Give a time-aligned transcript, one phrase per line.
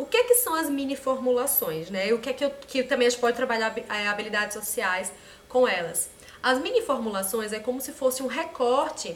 [0.00, 2.10] O que, que são as mini formulações, né?
[2.14, 5.12] O que é que, eu, que também a gente pode trabalhar é, habilidades sociais
[5.46, 6.08] com elas?
[6.42, 9.14] As mini formulações é como se fosse um recorte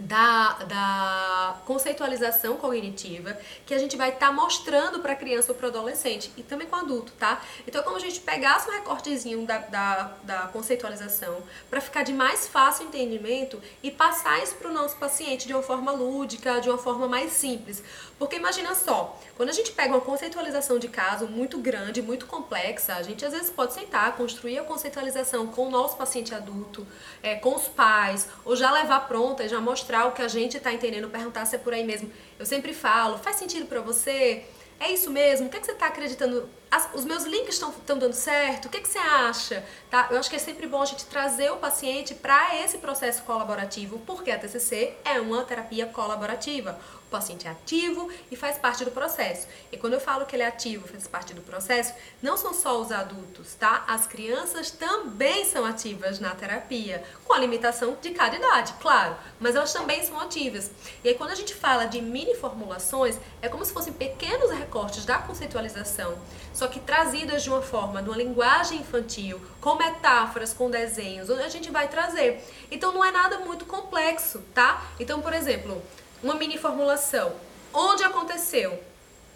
[0.00, 3.36] da, da conceitualização cognitiva
[3.66, 6.42] que a gente vai estar tá mostrando para a criança ou para o adolescente e
[6.42, 7.40] também com o adulto, tá?
[7.66, 12.48] Então, como a gente pegasse um recortezinho da, da, da conceitualização para ficar de mais
[12.48, 16.78] fácil entendimento e passar isso para o nosso paciente de uma forma lúdica, de uma
[16.78, 17.82] forma mais simples.
[18.18, 22.94] Porque imagina só, quando a gente pega uma conceitualização de caso muito grande, muito complexa,
[22.94, 26.86] a gente às vezes pode sentar, construir a conceitualização com o nosso paciente adulto,
[27.22, 30.56] é, com os pais, ou já levar pronta e já mostrar o que a gente
[30.56, 32.10] está entendendo, perguntar se é por aí mesmo.
[32.38, 34.44] Eu sempre falo, faz sentido para você?
[34.78, 35.46] É isso mesmo?
[35.46, 36.48] O que, é que você está acreditando?
[36.70, 38.66] As, os meus links estão dando certo?
[38.66, 39.64] O que, é que você acha?
[39.90, 40.06] Tá?
[40.08, 43.98] Eu acho que é sempre bom a gente trazer o paciente para esse processo colaborativo,
[44.06, 46.78] porque a TCC é uma terapia colaborativa.
[47.08, 49.48] O paciente é ativo e faz parte do processo.
[49.72, 52.80] E quando eu falo que ele é ativo, faz parte do processo, não são só
[52.80, 53.82] os adultos, tá?
[53.88, 59.56] As crianças também são ativas na terapia, com a limitação de cada idade, claro, mas
[59.56, 60.70] elas também são ativas.
[61.02, 65.04] E aí quando a gente fala de mini formulações, é como se fossem pequenos recortes
[65.04, 66.16] da conceitualização,
[66.60, 71.48] só que trazidas de uma forma, de uma linguagem infantil, com metáforas, com desenhos, a
[71.48, 72.46] gente vai trazer.
[72.70, 74.92] Então não é nada muito complexo, tá?
[75.00, 75.82] Então, por exemplo,
[76.22, 77.34] uma mini formulação.
[77.72, 78.78] Onde aconteceu?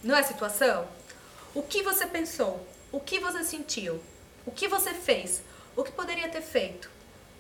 [0.02, 0.86] Não é situação?
[1.54, 2.62] O que você pensou?
[2.92, 4.02] O que você sentiu?
[4.44, 5.42] O que você fez?
[5.74, 6.90] O que poderia ter feito?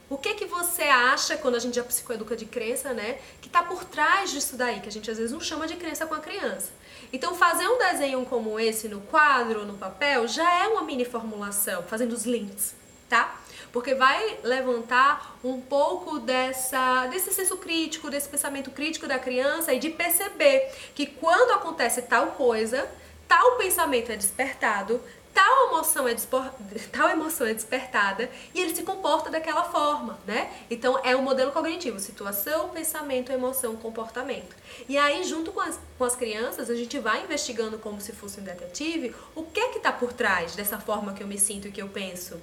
[0.08, 0.43] O que que
[0.74, 3.18] você acha quando a gente já psicoeduca de crença, né?
[3.40, 6.04] Que tá por trás disso daí, que a gente às vezes não chama de crença
[6.04, 6.70] com a criança.
[7.12, 11.82] Então fazer um desenho como esse no quadro no papel já é uma mini formulação,
[11.84, 12.74] fazendo os links,
[13.08, 13.40] tá?
[13.74, 19.80] porque vai levantar um pouco dessa, desse senso crítico, desse pensamento crítico da criança e
[19.80, 22.88] de perceber que quando acontece tal coisa,
[23.26, 25.00] tal pensamento é despertado,
[25.34, 26.14] tal emoção é,
[26.92, 30.50] tal emoção é despertada e ele se comporta daquela forma, né?
[30.70, 34.54] Então é um modelo cognitivo, situação, pensamento, emoção, comportamento.
[34.88, 38.40] E aí, junto com as, com as crianças, a gente vai investigando como se fosse
[38.40, 41.68] um detetive o que é que está por trás dessa forma que eu me sinto
[41.68, 42.40] e que eu penso.